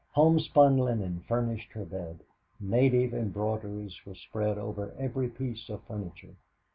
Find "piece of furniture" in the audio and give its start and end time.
5.29-6.37